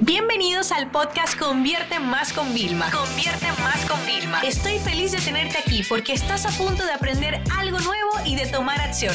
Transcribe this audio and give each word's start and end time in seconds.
Bienvenidos 0.00 0.72
al 0.72 0.90
podcast 0.90 1.38
Convierte 1.38 1.98
Más 1.98 2.30
con 2.34 2.52
Vilma. 2.52 2.90
Convierte 2.90 3.46
Más 3.62 3.82
con 3.86 3.98
Vilma. 4.04 4.42
Estoy 4.42 4.78
feliz 4.78 5.12
de 5.12 5.18
tenerte 5.18 5.56
aquí 5.56 5.82
porque 5.88 6.12
estás 6.12 6.44
a 6.44 6.50
punto 6.50 6.84
de 6.84 6.92
aprender 6.92 7.40
algo 7.56 7.78
nuevo 7.78 8.10
y 8.26 8.36
de 8.36 8.44
tomar 8.46 8.78
acción. 8.78 9.14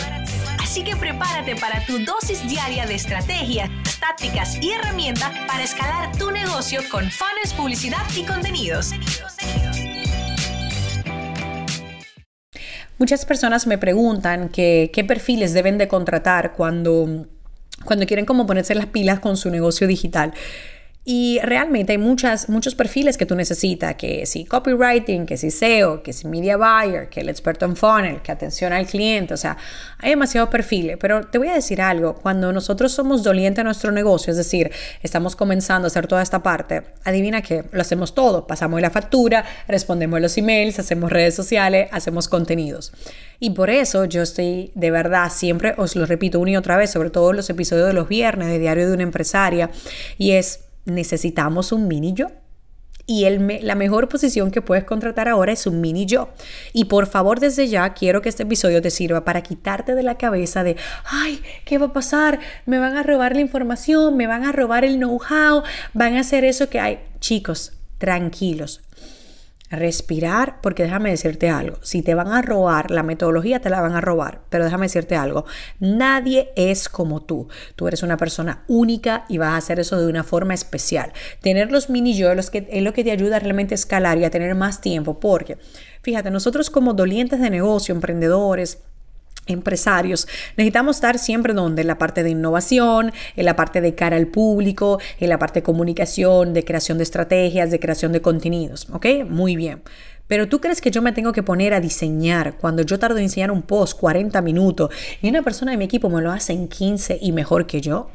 Así 0.60 0.84
que 0.84 0.96
prepárate 0.96 1.56
para 1.56 1.86
tu 1.86 2.00
dosis 2.00 2.48
diaria 2.50 2.88
de 2.88 2.96
estrategias, 2.96 3.70
tácticas 4.00 4.58
y 4.60 4.72
herramientas 4.72 5.32
para 5.48 5.62
escalar 5.64 6.18
tu 6.18 6.32
negocio 6.32 6.82
con 6.90 7.12
fans, 7.12 7.54
publicidad 7.56 8.02
y 8.18 8.24
contenidos. 8.24 8.90
Muchas 12.98 13.24
personas 13.26 13.68
me 13.68 13.78
preguntan 13.78 14.50
qué 14.50 15.06
perfiles 15.08 15.54
deben 15.54 15.78
de 15.78 15.88
contratar 15.88 16.54
cuando, 16.54 17.28
cuando 17.86 18.06
quieren 18.06 18.26
como 18.26 18.46
ponerse 18.46 18.76
las 18.76 18.88
pilas 18.88 19.20
con 19.20 19.38
su 19.38 19.50
negocio 19.50 19.88
digital. 19.88 20.34
Y 21.04 21.40
realmente 21.42 21.94
hay 21.94 21.98
muchas, 21.98 22.48
muchos 22.48 22.76
perfiles 22.76 23.18
que 23.18 23.26
tú 23.26 23.36
necesitas, 23.36 23.96
que 23.96 24.28
si 24.28 24.46
copywriting, 24.46 25.26
que 25.26 25.36
si 25.36 25.50
SEO, 25.50 26.04
que 26.04 26.14
si 26.14 26.28
media 26.28 26.58
buyer, 26.58 27.10
que 27.10 27.22
el 27.22 27.30
experto 27.30 27.66
en 27.66 27.76
funnel, 27.76 28.22
que 28.22 28.32
atención 28.32 28.72
al 28.72 28.86
cliente, 28.86 29.34
o 29.34 29.38
sea, 29.38 29.58
hay 29.98 30.12
demasiados 30.12 30.52
perfiles, 30.52 30.98
pero 31.00 31.26
te 31.26 31.40
voy 31.40 31.48
a 31.48 31.56
decir 31.56 31.82
algo, 31.82 32.14
cuando 32.14 32.54
nosotros 32.54 32.92
somos 32.92 33.24
dolientes 33.24 33.62
en 33.62 33.66
nuestro 33.66 33.92
negocio, 33.92 34.30
es 34.30 34.38
decir, 34.38 34.72
estamos 35.02 35.36
comenzando 35.36 35.88
a 35.88 35.90
hacer 35.90 36.06
toda 36.06 36.22
esta 36.22 36.44
parte, 36.44 36.84
adivina 37.04 37.42
qué, 37.42 37.64
lo 37.72 37.82
hacemos 37.82 38.14
todo, 38.14 38.46
pasamos 38.46 38.80
la 38.80 38.92
factura, 38.92 39.44
respondemos 39.68 40.22
los 40.22 40.38
emails, 40.38 40.78
hacemos 40.78 41.12
redes 41.12 41.34
sociales, 41.34 41.90
hacemos 41.92 42.28
contenidos. 42.28 42.94
Y 43.40 43.50
por 43.50 43.72
eso 43.72 44.06
yo 44.06 44.22
estoy 44.22 44.72
de 44.76 44.92
verdad, 44.92 45.32
siempre 45.32 45.74
os 45.78 45.96
lo 45.96 46.06
repito 46.06 46.40
una 46.40 46.52
y 46.52 46.58
otra 46.58 46.78
vez, 46.78 46.92
sobre 46.92 47.10
todo 47.10 47.32
en 47.32 47.38
los 47.38 47.50
episodios 47.50 47.88
de 47.88 47.94
los 47.94 48.08
viernes 48.08 48.50
de 48.50 48.60
Diario 48.60 48.88
de 48.88 48.94
una 48.94 49.02
Empresaria, 49.02 49.72
y 50.20 50.34
es 50.34 50.60
necesitamos 50.86 51.72
un 51.72 51.88
mini 51.88 52.14
yo. 52.14 52.28
Y 53.08 53.26
el 53.26 53.66
la 53.66 53.76
mejor 53.76 54.08
posición 54.08 54.52
que 54.52 54.62
puedes 54.62 54.84
contratar 54.84 55.28
ahora 55.28 55.52
es 55.52 55.66
un 55.66 55.82
mini 55.82 56.06
yo. 56.06 56.30
Y 56.72 56.86
por 56.86 57.08
favor, 57.08 57.40
desde 57.40 57.68
ya 57.68 57.94
quiero 57.94 58.22
que 58.22 58.30
este 58.30 58.44
episodio 58.44 58.82
te 58.82 58.92
sirva 58.92 59.26
para 59.26 59.42
quitarte 59.42 59.96
de 59.96 60.04
la 60.04 60.18
cabeza 60.18 60.64
de, 60.64 60.78
ay, 61.06 61.42
¿qué 61.66 61.78
va 61.78 61.88
a 61.88 61.94
pasar? 61.94 62.40
Me 62.66 62.80
van 62.80 62.96
a 62.96 63.04
robar 63.04 63.36
la 63.36 63.42
información, 63.42 64.16
me 64.16 64.28
van 64.28 64.46
a 64.46 64.52
robar 64.52 64.86
el 64.86 64.98
know-how, 64.98 65.64
van 65.94 66.16
a 66.16 66.22
hacer 66.22 66.46
eso 66.46 66.70
que 66.70 66.80
hay. 66.80 67.00
Chicos, 67.20 67.74
tranquilos 67.98 68.82
respirar, 69.72 70.60
porque 70.62 70.84
déjame 70.84 71.10
decirte 71.10 71.50
algo, 71.50 71.78
si 71.82 72.02
te 72.02 72.14
van 72.14 72.28
a 72.28 72.42
robar 72.42 72.92
la 72.92 73.04
metodología, 73.04 73.62
te 73.62 73.70
la 73.70 73.82
van 73.82 73.96
a 73.96 74.02
robar, 74.02 74.42
pero 74.50 74.66
déjame 74.66 74.86
decirte 74.86 75.16
algo, 75.16 75.46
nadie 75.80 76.52
es 76.56 76.90
como 76.90 77.22
tú, 77.22 77.48
tú 77.76 77.88
eres 77.88 78.04
una 78.04 78.18
persona 78.18 78.64
única 78.68 79.26
y 79.30 79.38
vas 79.38 79.54
a 79.54 79.58
hacer 79.58 79.80
eso 79.80 80.00
de 80.00 80.08
una 80.08 80.24
forma 80.24 80.54
especial. 80.54 81.14
Tener 81.42 81.72
los 81.72 81.90
mini 81.90 82.16
yo 82.16 82.32
es, 82.32 82.50
que, 82.50 82.68
es 82.70 82.84
lo 82.84 82.94
que 82.94 83.04
te 83.04 83.12
ayuda 83.12 83.40
realmente 83.40 83.74
a 83.74 83.76
escalar 83.76 84.18
y 84.18 84.26
a 84.26 84.30
tener 84.30 84.54
más 84.56 84.82
tiempo, 84.82 85.20
porque 85.20 85.58
fíjate, 86.02 86.32
nosotros 86.32 86.70
como 86.70 86.94
dolientes 86.94 87.40
de 87.40 87.50
negocio, 87.50 87.96
emprendedores, 87.96 88.80
empresarios, 89.48 90.28
necesitamos 90.58 90.98
estar 90.98 91.20
siempre 91.20 91.54
donde, 91.54 91.82
en 91.82 91.88
la 91.88 91.98
parte 91.98 92.24
de 92.24 92.30
innovación, 92.30 93.12
en 93.36 93.46
la 93.46 93.56
parte 93.56 93.82
de 93.82 93.96
cara 93.96 94.18
al 94.18 94.28
público, 94.28 95.00
en 95.20 95.30
la 95.30 95.40
parte 95.40 95.60
de 95.60 95.64
comunicación, 95.64 96.54
de 96.54 96.64
creación 96.64 96.98
de 96.98 97.04
estrategias, 97.04 97.72
de 97.72 97.80
creación 97.80 98.12
de 98.12 98.22
contenidos, 98.22 98.88
¿ok? 98.92 99.06
Muy 99.28 99.56
bien. 99.56 99.82
Pero 100.32 100.48
tú 100.48 100.62
crees 100.62 100.80
que 100.80 100.92
yo 100.92 101.02
me 101.02 101.12
tengo 101.12 101.34
que 101.34 101.44
poner 101.44 101.74
a 101.74 101.82
diseñar 101.82 102.54
cuando 102.54 102.84
yo 102.84 102.98
tardo 102.98 103.18
en 103.18 103.26
diseñar 103.26 103.52
un 103.52 103.64
post 103.64 104.00
40 104.00 104.42
minutos 104.42 104.90
y 105.22 105.28
una 105.28 105.42
persona 105.42 105.72
de 105.72 105.78
mi 105.78 105.84
equipo 105.84 106.10
me 106.10 106.22
lo 106.22 106.32
hace 106.32 106.54
en 106.54 106.70
15 106.70 107.20
y 107.22 107.34
mejor 107.34 107.68
que 107.68 107.82
yo? 107.82 108.10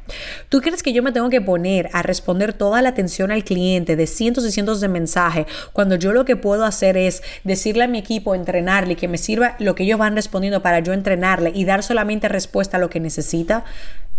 ¿Tú 0.48 0.62
crees 0.62 0.82
que 0.82 0.94
yo 0.94 1.02
me 1.02 1.12
tengo 1.12 1.28
que 1.28 1.42
poner 1.42 1.90
a 1.92 2.00
responder 2.00 2.54
toda 2.54 2.80
la 2.80 2.88
atención 2.88 3.32
al 3.32 3.44
cliente 3.44 3.96
de 3.96 4.06
cientos 4.06 4.46
y 4.46 4.50
cientos 4.50 4.80
de 4.80 4.88
mensajes 4.88 5.44
cuando 5.74 5.96
yo 5.96 6.14
lo 6.14 6.24
que 6.24 6.36
puedo 6.36 6.64
hacer 6.64 6.96
es 6.96 7.22
decirle 7.44 7.84
a 7.84 7.88
mi 7.88 7.98
equipo, 7.98 8.34
entrenarle 8.34 8.94
y 8.94 8.96
que 8.96 9.08
me 9.08 9.18
sirva 9.18 9.54
lo 9.58 9.74
que 9.74 9.82
ellos 9.82 9.98
van 9.98 10.16
respondiendo 10.16 10.62
para 10.62 10.80
yo 10.80 10.94
entrenarle 10.94 11.52
y 11.54 11.66
dar 11.66 11.82
solamente 11.82 12.28
respuesta 12.28 12.78
a 12.78 12.80
lo 12.80 12.88
que 12.88 12.98
necesita? 12.98 13.66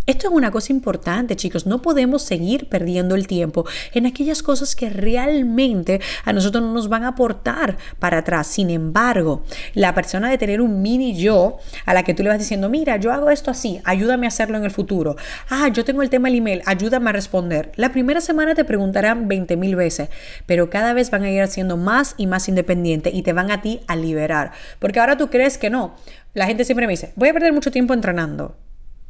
Esto 0.08 0.30
es 0.30 0.34
una 0.34 0.52
cosa 0.52 0.72
importante, 0.72 1.36
chicos. 1.36 1.66
No 1.66 1.82
podemos 1.82 2.22
seguir 2.22 2.70
perdiendo 2.70 3.14
el 3.14 3.28
tiempo 3.28 3.66
en 3.94 4.06
aquellas 4.06 4.42
cosas 4.42 4.74
que 4.74 4.90
realmente 4.90 6.00
a 6.24 6.32
nosotros 6.32 6.64
no 6.64 6.72
nos 6.72 6.88
van 6.88 7.04
a 7.04 7.10
aportar 7.10 7.76
para 8.00 8.20
atrás. 8.20 8.48
Sin 8.48 8.70
embargo, 8.70 9.44
la 9.74 9.94
persona 9.94 10.30
de 10.30 10.38
tener 10.38 10.62
un 10.62 10.82
mini 10.82 11.18
yo 11.18 11.58
a 11.86 11.94
la 11.94 12.04
que 12.04 12.14
tú 12.14 12.24
le 12.24 12.30
vas 12.30 12.40
diciendo, 12.40 12.70
mira, 12.70 12.96
yo 12.96 13.12
hago 13.12 13.30
esto 13.30 13.52
así, 13.52 13.82
ayúdame 13.84 14.28
a 14.28 14.30
hacerlo 14.30 14.58
en 14.58 14.64
el 14.64 14.72
futuro. 14.72 15.18
Ah, 15.50 15.68
yo 15.68 15.84
tengo 15.84 16.02
el 16.02 16.10
tema 16.10 16.30
del 16.30 16.38
email, 16.38 16.62
ayúdame 16.66 17.10
a 17.10 17.14
responder. 17.14 17.74
La 17.76 17.92
primera 17.92 18.22
semana 18.22 18.56
te 18.56 18.64
preguntarán 18.64 19.28
20 19.28 19.58
mil 19.58 19.76
veces, 19.76 20.08
pero 20.46 20.70
cada 20.70 20.94
vez 20.94 21.12
van 21.12 21.24
a 21.24 21.30
ir 21.30 21.46
siendo 21.48 21.76
más 21.76 22.16
y 22.16 22.28
más 22.28 22.48
independientes 22.48 23.14
y 23.14 23.24
te 23.24 23.34
van 23.34 23.52
a 23.52 23.62
ti 23.62 23.82
a 23.88 23.98
liberar. 23.98 24.54
Porque 24.80 25.02
ahora 25.02 25.18
tú 25.18 25.30
crees 25.30 25.58
que 25.58 25.70
no. 25.70 25.96
La 26.34 26.46
gente 26.46 26.64
siempre 26.64 26.88
me 26.88 26.94
dice, 26.94 27.12
voy 27.18 27.28
a 27.28 27.34
perder 27.34 27.52
mucho 27.52 27.72
tiempo 27.72 27.94
entrenando 27.94 28.56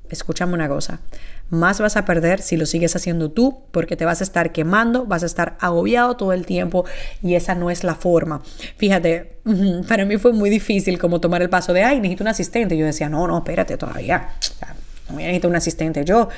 escúchame 0.09 0.53
una 0.53 0.67
cosa, 0.67 1.01
más 1.49 1.79
vas 1.79 1.97
a 1.97 2.05
perder 2.05 2.41
si 2.41 2.57
lo 2.57 2.65
sigues 2.65 2.95
haciendo 2.95 3.31
tú 3.31 3.63
porque 3.71 3.95
te 3.95 4.05
vas 4.05 4.21
a 4.21 4.23
estar 4.23 4.51
quemando, 4.51 5.05
vas 5.05 5.23
a 5.23 5.25
estar 5.25 5.57
agobiado 5.59 6.15
todo 6.17 6.33
el 6.33 6.45
tiempo 6.45 6.85
y 7.21 7.35
esa 7.35 7.55
no 7.55 7.69
es 7.69 7.83
la 7.83 7.95
forma. 7.95 8.41
Fíjate, 8.77 9.37
para 9.87 10.05
mí 10.05 10.17
fue 10.17 10.33
muy 10.33 10.49
difícil 10.49 10.99
como 10.99 11.21
tomar 11.21 11.41
el 11.41 11.49
paso 11.49 11.73
de, 11.73 11.83
ay, 11.83 11.97
necesito 11.97 12.23
un 12.23 12.29
asistente. 12.29 12.77
Yo 12.77 12.85
decía, 12.85 13.09
no, 13.09 13.27
no, 13.27 13.37
espérate 13.37 13.77
todavía, 13.77 14.29
no 15.09 15.15
necesito 15.17 15.47
un 15.47 15.55
asistente 15.55 16.03
yo, 16.03 16.29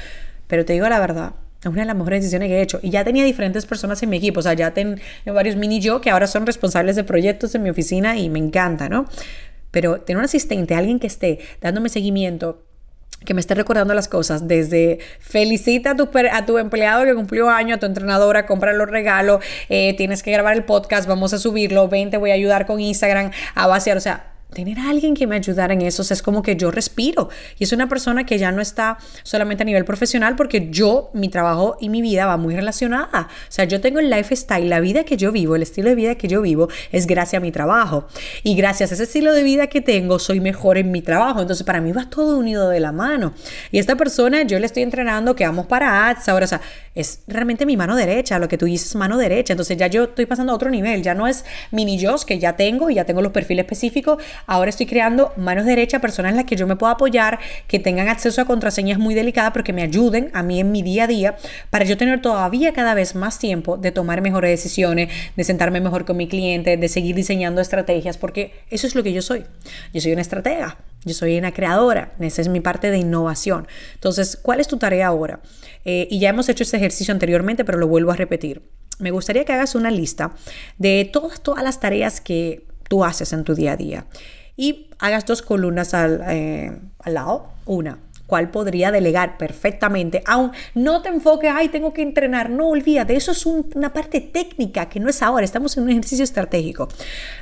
pero 0.48 0.66
te 0.66 0.74
digo 0.74 0.88
la 0.88 1.00
verdad. 1.00 1.34
Es 1.62 1.66
una 1.66 1.82
de 1.82 1.88
las 1.88 1.96
mejores 1.96 2.22
decisiones 2.22 2.48
que 2.48 2.58
he 2.58 2.62
hecho. 2.62 2.80
Y 2.82 2.90
ya 2.90 3.04
tenía 3.04 3.26
diferentes 3.26 3.66
personas 3.66 4.02
en 4.02 4.10
mi 4.10 4.16
equipo. 4.16 4.40
O 4.40 4.44
sea, 4.44 4.54
ya 4.54 4.74
tengo 4.74 4.96
varios 5.26 5.58
mini 5.58 5.82
yo 5.82 6.00
que 6.00 6.10
ahora 6.10 6.26
son 6.26 6.46
responsables 6.46 6.96
de 6.96 7.04
proyectos 7.04 7.54
en 7.54 7.64
mi 7.64 7.70
oficina 7.70 8.18
y 8.18 8.30
me 8.30 8.40
encanta, 8.40 8.88
¿no? 8.88 9.08
Pero 9.70 10.00
tener 10.00 10.20
un 10.20 10.26
asistente, 10.26 10.74
alguien 10.74 11.00
que 11.00 11.08
esté 11.08 11.40
dándome 11.60 11.90
seguimiento, 11.90 12.64
que 13.26 13.34
me 13.34 13.42
esté 13.42 13.54
recordando 13.56 13.94
las 13.94 14.08
cosas, 14.08 14.48
desde 14.48 15.00
felicita 15.20 15.92
a 15.92 15.96
tu, 15.96 16.10
a 16.32 16.46
tu 16.46 16.58
empleado 16.58 17.06
que 17.06 17.14
cumplió 17.14 17.50
año, 17.50 17.76
a 17.76 17.78
tu 17.78 17.86
entrenadora, 17.86 18.46
compra 18.46 18.74
los 18.74 18.90
regalos, 18.90 19.44
eh, 19.70 19.94
tienes 19.98 20.24
que 20.24 20.32
grabar 20.32 20.56
el 20.56 20.64
podcast, 20.64 21.08
vamos 21.08 21.34
a 21.34 21.40
subirlo, 21.40 21.88
ven, 21.88 22.10
te 22.10 22.18
voy 22.18 22.32
a 22.32 22.34
ayudar 22.34 22.66
con 22.66 22.80
Instagram 22.80 23.32
a 23.56 23.68
vaciar, 23.68 23.98
o 23.98 24.02
sea, 24.02 24.39
tener 24.54 24.80
a 24.80 24.90
alguien 24.90 25.14
que 25.14 25.28
me 25.28 25.36
ayudara 25.36 25.74
en 25.74 25.82
eso 25.82 26.02
es 26.02 26.22
como 26.24 26.42
que 26.42 26.56
yo 26.56 26.72
respiro 26.72 27.30
y 27.60 27.66
es 27.66 27.72
una 27.72 27.88
persona 27.88 28.26
que 28.26 28.40
ya 28.40 28.52
no 28.52 28.62
está 28.62 28.98
solamente 29.24 29.64
a 29.64 29.66
nivel 29.66 29.86
profesional 29.86 30.36
porque 30.36 30.70
yo, 30.72 31.12
mi 31.14 31.30
trabajo 31.30 31.78
y 31.80 31.90
mi 31.90 32.02
vida 32.02 32.26
va 32.26 32.38
muy 32.38 32.56
relacionada. 32.56 33.28
O 33.30 33.52
sea, 33.52 33.66
yo 33.66 33.80
tengo 33.80 34.00
el 34.00 34.10
lifestyle, 34.10 34.68
la 34.68 34.80
vida 34.80 35.04
que 35.04 35.18
yo 35.18 35.32
vivo, 35.32 35.56
el 35.56 35.62
estilo 35.62 35.90
de 35.90 35.96
vida 35.96 36.16
que 36.16 36.28
yo 36.28 36.42
vivo 36.42 36.68
es 36.92 37.06
gracias 37.06 37.40
a 37.40 37.44
mi 37.44 37.52
trabajo 37.52 38.08
y 38.44 38.56
gracias 38.56 38.92
a 38.92 38.96
ese 38.96 39.04
estilo 39.04 39.34
de 39.34 39.44
vida 39.44 39.68
que 39.68 39.82
tengo 39.82 40.20
soy 40.20 40.40
mejor 40.40 40.78
en 40.78 40.92
mi 40.92 41.02
trabajo. 41.02 41.42
Entonces, 41.42 41.66
para 41.66 41.80
mí 41.80 41.92
va 41.92 42.10
todo 42.10 42.38
unido 42.38 42.70
de 42.70 42.80
la 42.80 42.92
mano. 42.92 43.34
Y 43.72 43.80
esta 43.80 43.96
persona 43.96 44.44
yo 44.44 44.60
le 44.60 44.66
estoy 44.66 44.84
entrenando 44.84 45.36
que 45.36 45.46
vamos 45.46 45.68
para 45.68 46.10
ads 46.10 46.28
ahora, 46.28 46.46
o 46.46 46.48
sea, 46.48 46.62
es 46.96 47.22
realmente 47.28 47.66
mi 47.66 47.78
mano 47.78 47.96
derecha, 47.96 48.40
lo 48.40 48.48
que 48.48 48.58
tú 48.58 48.66
dices 48.66 48.96
mano 48.96 49.18
derecha. 49.18 49.54
Entonces, 49.54 49.78
ya 49.78 49.88
yo 49.88 50.06
estoy 50.06 50.26
pasando 50.26 50.52
a 50.54 50.56
otro 50.56 50.70
nivel, 50.70 51.04
ya 51.04 51.14
no 51.14 51.28
es 51.28 51.46
mini 51.72 51.98
yo 51.98 52.10
que 52.26 52.40
ya 52.40 52.56
tengo 52.56 52.90
y 52.90 52.96
ya 52.96 53.06
tengo 53.06 53.22
los 53.22 53.32
perfiles 53.32 53.66
específicos 53.66 54.18
Ahora 54.46 54.70
estoy 54.70 54.86
creando 54.86 55.34
manos 55.38 55.66
derechas, 55.66 56.02
personas 56.02 56.32
en 56.32 56.38
las 56.38 56.46
que 56.46 56.56
yo 56.56 56.68
me 56.68 56.76
puedo 56.76 56.92
apoyar, 56.92 57.40
que 57.68 57.80
tengan 57.80 58.08
acceso 58.08 58.42
a 58.42 58.46
contraseñas 58.46 59.00
muy 59.00 59.16
delicadas, 59.16 59.52
pero 59.52 59.64
que 59.64 59.74
me 59.74 59.84
ayuden 59.84 60.32
a 60.34 60.44
mí 60.44 60.60
en 60.60 60.72
mi 60.72 60.82
día 60.82 61.04
a 61.04 61.08
día 61.08 61.38
para 61.70 61.86
yo 61.86 61.98
tener 61.98 62.22
todavía 62.22 62.74
cada 62.74 62.94
vez 62.94 63.16
más 63.16 63.40
tiempo 63.40 63.78
de 63.78 63.92
tomar 63.92 64.22
mejores 64.22 64.52
decisiones, 64.52 65.10
de 65.36 65.44
sentarme 65.44 65.82
mejor 65.82 66.06
con 66.06 66.18
mi 66.18 66.28
cliente, 66.28 66.78
de 66.78 66.88
seguir 66.88 67.16
diseñando 67.16 67.62
estrategias, 67.62 68.18
porque 68.18 68.54
eso 68.70 68.88
es 68.88 68.96
lo 68.96 69.04
que 69.04 69.14
yo 69.14 69.22
soy. 69.22 69.46
Yo 69.94 70.02
soy 70.02 70.14
una 70.14 70.22
estratega. 70.22 70.78
Yo 71.06 71.14
soy 71.14 71.38
una 71.38 71.54
creadora, 71.54 72.12
esa 72.20 72.42
es 72.42 72.50
mi 72.50 72.60
parte 72.60 72.92
de 72.92 72.98
innovación. 72.98 73.68
Entonces, 73.94 74.36
¿cuál 74.36 74.60
es 74.60 74.68
tu 74.68 74.78
tarea 74.78 75.08
ahora? 75.08 75.40
Eh, 75.86 76.10
y 76.12 76.20
ya 76.20 76.30
hemos 76.30 76.50
hecho 76.50 76.64
este 76.64 76.76
ejercicio 76.76 77.14
anteriormente, 77.14 77.64
pero 77.64 77.78
lo 77.78 77.88
vuelvo 77.88 78.12
a 78.12 78.16
repetir. 78.16 78.62
Me 79.00 79.12
gustaría 79.12 79.46
que 79.46 79.54
hagas 79.54 79.76
una 79.76 79.92
lista 79.92 80.34
de 80.78 81.10
todas, 81.12 81.42
todas 81.42 81.64
las 81.64 81.80
tareas 81.80 82.20
que 82.20 82.66
tú 82.90 83.06
haces 83.06 83.32
en 83.32 83.46
tu 83.46 83.56
día 83.56 83.72
a 83.72 83.78
día 83.78 84.06
y 84.58 84.90
hagas 85.00 85.26
dos 85.26 85.42
columnas 85.42 85.94
al, 85.94 86.22
eh, 86.28 86.78
al 87.00 87.14
lado. 87.14 87.48
Una, 87.66 88.00
cuál 88.30 88.52
podría 88.52 88.92
delegar 88.92 89.38
perfectamente. 89.38 90.24
Aún 90.26 90.52
no 90.76 91.02
te 91.02 91.10
enfoques, 91.10 91.52
ay, 91.54 91.68
tengo 91.68 91.92
que 91.92 92.02
entrenar. 92.02 92.50
No, 92.50 92.70
olvídate, 92.70 93.16
eso 93.16 93.32
es 93.32 93.46
una 93.46 93.92
parte 93.92 94.22
técnica 94.22 94.88
que 94.88 95.02
no 95.02 95.10
es 95.10 95.22
ahora. 95.22 95.44
Estamos 95.44 95.76
en 95.76 95.84
un 95.84 95.90
ejercicio 95.90 96.24
estratégico. 96.24 96.88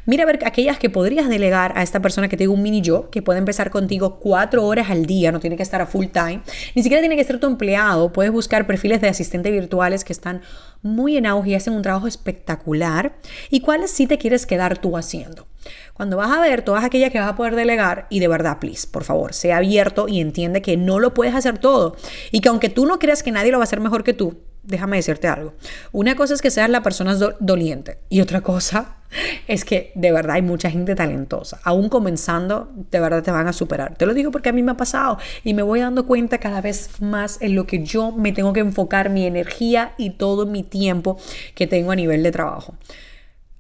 Mira 0.06 0.26
ver 0.26 0.40
aquellas 0.46 0.80
que 0.80 0.90
podrías 0.90 1.30
delegar 1.30 1.74
a 1.76 1.84
esta 1.84 2.00
persona 2.00 2.28
que 2.28 2.38
te 2.38 2.48
un 2.48 2.62
mini 2.62 2.82
yo, 2.82 3.10
que 3.10 3.22
puede 3.22 3.40
empezar 3.40 3.70
contigo 3.70 4.20
cuatro 4.20 4.66
horas 4.66 4.90
al 4.90 5.06
día, 5.06 5.32
no 5.32 5.40
tiene 5.40 5.58
que 5.58 5.64
estar 5.64 5.82
a 5.82 5.86
full 5.86 6.06
time. 6.08 6.42
Ni 6.76 6.84
siquiera 6.84 7.02
tiene 7.02 7.18
que 7.18 7.24
ser 7.24 7.40
tu 7.40 7.48
empleado. 7.48 8.14
Puedes 8.14 8.32
buscar 8.32 8.66
perfiles 8.66 9.02
de 9.02 9.10
asistentes 9.10 9.52
virtuales 9.52 10.06
que 10.06 10.14
están 10.14 10.42
muy 10.82 11.18
en 11.18 11.26
auge 11.26 11.52
y 11.52 11.56
hacen 11.56 11.74
un 11.74 11.82
trabajo 11.82 12.08
espectacular. 12.08 13.18
¿Y 13.50 13.60
cuáles 13.60 13.92
sí 13.92 14.08
te 14.08 14.18
quieres 14.18 14.46
quedar 14.46 14.78
tú 14.78 14.96
haciendo? 14.96 15.48
Cuando 15.94 16.18
vas 16.18 16.32
a 16.32 16.40
ver 16.40 16.62
todas 16.62 16.84
aquellas 16.84 17.12
que 17.12 17.20
vas 17.20 17.30
a 17.30 17.36
poder 17.36 17.56
delegar, 17.56 18.08
y 18.10 18.20
de 18.20 18.28
verdad, 18.28 18.60
please, 18.60 18.88
por 18.88 19.04
favor, 19.04 19.34
sea 19.34 19.58
abierto 19.58 20.08
y 20.08 20.22
entiende 20.22 20.62
que 20.62 20.78
no 20.78 21.00
lo 21.00 21.14
puedes 21.14 21.36
hacer 21.36 21.58
todo. 21.58 21.96
Y 22.32 22.42
que 22.42 22.50
aunque 22.50 22.70
tú 22.70 22.86
no 22.86 23.00
creas 23.00 23.24
que 23.24 23.32
nadie 23.32 23.52
lo 23.52 23.58
va 23.58 23.64
a 23.64 23.66
hacer 23.66 23.80
mejor 23.80 24.04
que 24.04 24.14
tú, 24.14 24.38
déjame 24.68 24.98
decirte 24.98 25.28
algo. 25.28 25.54
Una 25.92 26.16
cosa 26.16 26.34
es 26.34 26.42
que 26.42 26.52
seas 26.52 26.70
la 26.70 26.84
persona 26.84 27.16
doliente 27.40 28.00
y 28.10 28.22
otra 28.22 28.42
cosa 28.42 28.98
es 29.48 29.66
que 29.66 29.92
de 29.96 30.12
verdad 30.12 30.36
hay 30.36 30.42
mucha 30.42 30.70
gente 30.70 30.94
talentosa. 30.94 31.60
Aún 31.64 31.90
comenzando, 31.90 32.72
de 32.92 33.00
verdad 33.00 33.24
te 33.24 33.32
van 33.32 33.48
a 33.48 33.54
superar. 33.54 33.96
Te 33.96 34.06
lo 34.06 34.14
digo 34.14 34.30
porque 34.30 34.50
a 34.50 34.54
mí 34.54 34.62
me 34.62 34.72
ha 34.72 34.78
pasado 34.78 35.18
y 35.44 35.54
me 35.54 35.64
voy 35.64 35.80
dando 35.80 36.06
cuenta 36.06 36.38
cada 36.38 36.62
vez 36.62 37.02
más 37.02 37.42
en 37.42 37.56
lo 37.56 37.66
que 37.66 37.84
yo 37.84 38.12
me 38.12 38.34
tengo 38.34 38.54
que 38.54 38.60
enfocar 38.60 39.10
mi 39.10 39.26
energía 39.26 39.94
y 39.98 40.12
todo 40.12 40.46
mi 40.46 40.64
tiempo 40.64 41.18
que 41.56 41.66
tengo 41.66 41.92
a 41.92 41.96
nivel 41.96 42.22
de 42.22 42.32
trabajo. 42.32 42.76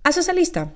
Haz 0.04 0.18
esa 0.18 0.34
lista. 0.34 0.74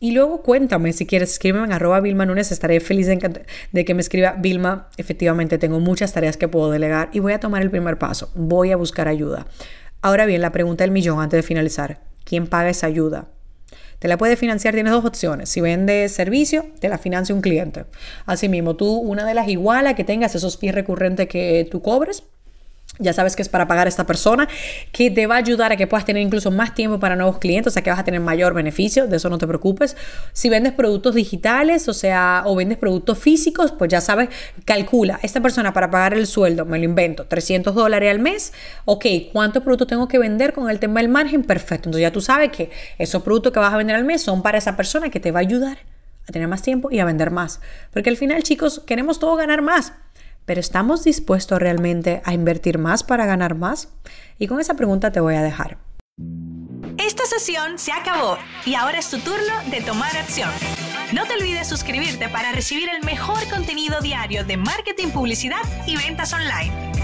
Y 0.00 0.12
luego 0.12 0.42
cuéntame, 0.42 0.92
si 0.92 1.06
quieres, 1.06 1.32
escríbeme 1.32 1.66
en 1.66 1.72
arroba 1.72 2.00
Vilma 2.00 2.26
estaré 2.38 2.80
feliz 2.80 3.06
de, 3.06 3.44
de, 3.72 3.84
que 3.84 3.94
me 3.94 4.00
escriba 4.00 4.36
Vilma. 4.38 4.88
Efectivamente, 4.96 5.58
tengo 5.58 5.80
muchas 5.80 6.12
tareas 6.12 6.36
que 6.36 6.46
puedo 6.46 6.70
delegar 6.70 7.10
y 7.12 7.18
voy 7.18 7.32
a 7.32 7.40
tomar 7.40 7.62
el 7.62 7.70
primer 7.70 7.98
paso. 7.98 8.30
Voy 8.34 8.70
a 8.70 8.76
buscar 8.76 9.08
ayuda. 9.08 9.46
Ahora 10.00 10.26
bien, 10.26 10.40
la 10.40 10.52
pregunta 10.52 10.84
del 10.84 10.92
millón 10.92 11.20
antes 11.20 11.38
de 11.38 11.42
finalizar. 11.42 12.00
¿Quién 12.24 12.46
paga 12.46 12.70
esa 12.70 12.86
ayuda? 12.86 13.26
Te 13.98 14.06
la 14.06 14.16
puede 14.16 14.36
financiar, 14.36 14.74
tienes 14.74 14.92
dos 14.92 15.04
opciones. 15.04 15.48
Si 15.48 15.60
vendes 15.60 16.12
servicio, 16.12 16.66
te 16.78 16.88
la 16.88 16.98
financia 16.98 17.34
un 17.34 17.40
cliente. 17.40 17.84
Asimismo, 18.26 18.76
tú, 18.76 18.96
una 18.96 19.26
de 19.26 19.34
las 19.34 19.48
igualas 19.48 19.94
que 19.94 20.04
tengas 20.04 20.36
esos 20.36 20.56
fees 20.56 20.74
recurrentes 20.74 21.26
que 21.26 21.66
tú 21.68 21.82
cobres, 21.82 22.22
ya 22.98 23.12
sabes 23.12 23.36
que 23.36 23.42
es 23.42 23.48
para 23.48 23.66
pagar 23.68 23.86
a 23.86 23.88
esta 23.88 24.06
persona, 24.06 24.48
que 24.92 25.10
te 25.10 25.26
va 25.26 25.36
a 25.36 25.38
ayudar 25.38 25.72
a 25.72 25.76
que 25.76 25.86
puedas 25.86 26.04
tener 26.04 26.22
incluso 26.22 26.50
más 26.50 26.74
tiempo 26.74 26.98
para 26.98 27.16
nuevos 27.16 27.38
clientes, 27.38 27.72
o 27.72 27.74
sea 27.74 27.82
que 27.82 27.90
vas 27.90 27.98
a 27.98 28.04
tener 28.04 28.20
mayor 28.20 28.54
beneficio, 28.54 29.06
de 29.06 29.16
eso 29.16 29.28
no 29.28 29.38
te 29.38 29.46
preocupes. 29.46 29.96
Si 30.32 30.48
vendes 30.48 30.72
productos 30.72 31.14
digitales, 31.14 31.88
o 31.88 31.94
sea, 31.94 32.42
o 32.46 32.54
vendes 32.54 32.78
productos 32.78 33.18
físicos, 33.18 33.72
pues 33.72 33.90
ya 33.90 34.00
sabes, 34.00 34.28
calcula, 34.64 35.18
esta 35.22 35.40
persona 35.40 35.72
para 35.72 35.90
pagar 35.90 36.14
el 36.14 36.26
sueldo, 36.26 36.64
me 36.64 36.78
lo 36.78 36.84
invento, 36.84 37.26
300 37.26 37.74
dólares 37.74 38.10
al 38.10 38.18
mes, 38.18 38.52
ok, 38.84 39.06
¿cuántos 39.32 39.62
productos 39.62 39.88
tengo 39.88 40.08
que 40.08 40.18
vender 40.18 40.52
con 40.52 40.70
el 40.70 40.78
tema 40.78 41.00
del 41.00 41.08
margen? 41.08 41.44
Perfecto, 41.44 41.88
entonces 41.88 42.02
ya 42.02 42.12
tú 42.12 42.20
sabes 42.20 42.50
que 42.50 42.70
esos 42.98 43.22
productos 43.22 43.52
que 43.52 43.60
vas 43.60 43.72
a 43.72 43.76
vender 43.76 43.96
al 43.96 44.04
mes 44.04 44.22
son 44.22 44.42
para 44.42 44.58
esa 44.58 44.76
persona 44.76 45.10
que 45.10 45.20
te 45.20 45.30
va 45.30 45.40
a 45.40 45.42
ayudar 45.42 45.78
a 46.28 46.32
tener 46.32 46.48
más 46.48 46.62
tiempo 46.62 46.90
y 46.90 46.98
a 46.98 47.04
vender 47.04 47.30
más. 47.30 47.60
Porque 47.92 48.10
al 48.10 48.16
final, 48.16 48.42
chicos, 48.42 48.82
queremos 48.86 49.18
todo 49.18 49.34
ganar 49.36 49.62
más 49.62 49.94
pero 50.48 50.60
¿estamos 50.60 51.04
dispuestos 51.04 51.60
realmente 51.60 52.22
a 52.24 52.32
invertir 52.32 52.78
más 52.78 53.04
para 53.04 53.26
ganar 53.26 53.54
más? 53.54 53.90
Y 54.38 54.46
con 54.46 54.60
esa 54.60 54.74
pregunta 54.74 55.12
te 55.12 55.20
voy 55.20 55.34
a 55.34 55.42
dejar. 55.42 55.76
Esta 56.96 57.26
sesión 57.26 57.78
se 57.78 57.92
acabó 57.92 58.38
y 58.64 58.74
ahora 58.74 58.98
es 58.98 59.10
tu 59.10 59.18
turno 59.18 59.54
de 59.70 59.82
tomar 59.82 60.16
acción. 60.16 60.50
No 61.12 61.26
te 61.26 61.34
olvides 61.34 61.68
suscribirte 61.68 62.30
para 62.30 62.52
recibir 62.52 62.88
el 62.88 63.04
mejor 63.04 63.46
contenido 63.50 64.00
diario 64.00 64.42
de 64.42 64.56
marketing, 64.56 65.08
publicidad 65.08 65.60
y 65.86 65.96
ventas 65.96 66.32
online. 66.32 66.97